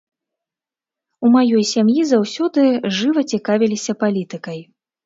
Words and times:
У 1.27 1.31
маёй 1.35 1.63
сям'і 1.73 2.01
заўсёды 2.13 2.67
жыва 3.03 3.21
цікавіліся 3.37 4.01
палітыкай. 4.07 4.59